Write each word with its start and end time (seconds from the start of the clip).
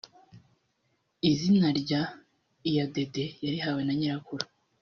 Iri 1.25 1.35
zina 1.41 1.69
rya 1.81 2.01
Iyadede 2.69 3.23
yarihawe 3.43 3.81
na 3.83 3.93
nyirakuru 3.97 4.43